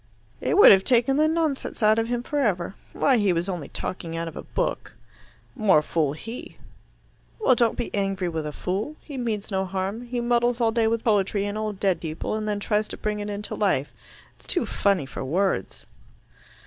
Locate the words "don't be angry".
7.53-8.27